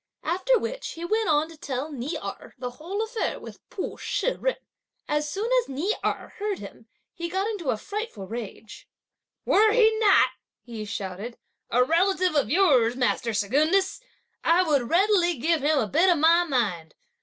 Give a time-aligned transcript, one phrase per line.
[0.23, 4.35] After which, he went on to tell Ni Erh the whole affair with Pu Shih
[4.43, 4.55] jen.
[5.07, 8.89] As soon as Ni Erh heard him, he got into a frightful rage;
[9.45, 10.29] "Were he not,"
[10.63, 11.37] he shouted,
[11.69, 13.99] a "relative of yours, master Secundus,
[14.43, 16.95] I would readily give him a bit of my mind!